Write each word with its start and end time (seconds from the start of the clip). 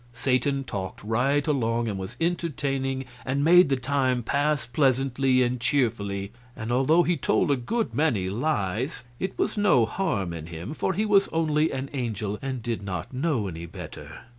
Satan 0.13 0.63
talked 0.63 1.03
right 1.03 1.45
along, 1.45 1.87
and 1.87 1.99
was 1.99 2.17
entertaining, 2.19 3.05
and 3.23 3.43
made 3.43 3.69
the 3.69 3.75
time 3.75 4.23
pass 4.23 4.65
pleasantly 4.65 5.43
and 5.43 5.61
cheerfully; 5.61 6.31
and 6.55 6.71
although 6.71 7.03
he 7.03 7.15
told 7.15 7.51
a 7.51 7.55
good 7.55 7.93
many 7.93 8.27
lies, 8.27 9.03
it 9.19 9.37
was 9.37 9.59
no 9.59 9.85
harm 9.85 10.33
in 10.33 10.47
him, 10.47 10.73
for 10.73 10.93
he 10.93 11.05
was 11.05 11.27
only 11.27 11.69
an 11.69 11.87
angel 11.93 12.39
and 12.41 12.63
did 12.63 12.81
not 12.81 13.13
know 13.13 13.47
any 13.47 13.67
better. 13.67 14.21